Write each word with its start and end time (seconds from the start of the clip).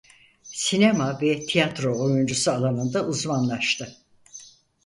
Sinema 0.43 1.21
ve 1.21 1.45
tiyatro 1.45 1.99
oyuncusu 2.03 2.51
alanında 2.51 3.05
uzmanlaştı. 3.07 3.95